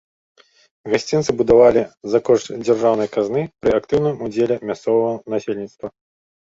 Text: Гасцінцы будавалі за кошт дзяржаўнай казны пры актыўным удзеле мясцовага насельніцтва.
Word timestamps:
Гасцінцы 0.93 1.35
будавалі 1.41 1.83
за 2.15 2.23
кошт 2.31 2.47
дзяржаўнай 2.65 3.09
казны 3.19 3.47
пры 3.63 3.71
актыўным 3.83 4.15
удзеле 4.27 4.55
мясцовага 4.69 5.17
насельніцтва. 5.37 5.87